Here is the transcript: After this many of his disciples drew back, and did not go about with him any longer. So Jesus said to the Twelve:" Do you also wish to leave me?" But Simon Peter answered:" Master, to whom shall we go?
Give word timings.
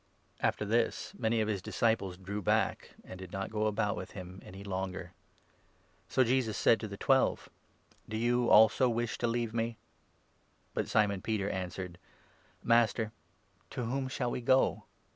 After 0.39 0.65
this 0.65 1.13
many 1.15 1.41
of 1.41 1.47
his 1.47 1.61
disciples 1.61 2.17
drew 2.17 2.41
back, 2.41 2.95
and 3.05 3.19
did 3.19 3.31
not 3.31 3.51
go 3.51 3.67
about 3.67 3.95
with 3.95 4.13
him 4.13 4.41
any 4.43 4.63
longer. 4.63 5.11
So 6.09 6.23
Jesus 6.23 6.57
said 6.57 6.79
to 6.79 6.87
the 6.87 6.97
Twelve:" 6.97 7.49
Do 8.09 8.17
you 8.17 8.49
also 8.49 8.89
wish 8.89 9.19
to 9.19 9.27
leave 9.27 9.53
me?" 9.53 9.77
But 10.73 10.87
Simon 10.89 11.21
Peter 11.21 11.51
answered:" 11.51 11.99
Master, 12.73 13.11
to 13.69 13.83
whom 13.83 14.07
shall 14.07 14.31
we 14.31 14.41
go? 14.41 14.85